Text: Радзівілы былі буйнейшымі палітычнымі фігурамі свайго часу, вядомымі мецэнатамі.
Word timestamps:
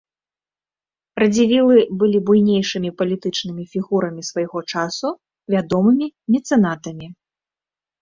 Радзівілы 1.23 1.77
былі 2.05 2.17
буйнейшымі 2.31 2.89
палітычнымі 3.03 3.63
фігурамі 3.75 4.21
свайго 4.33 4.59
часу, 4.75 5.07
вядомымі 5.57 6.13
мецэнатамі. 6.35 7.07